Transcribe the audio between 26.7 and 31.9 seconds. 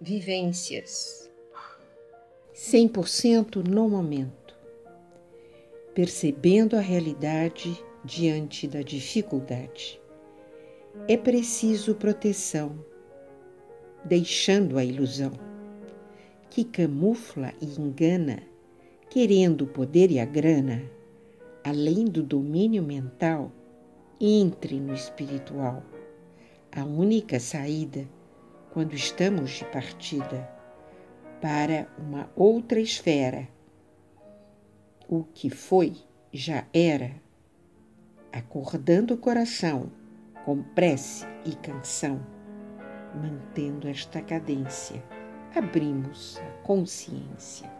A única saída quando estamos de partida para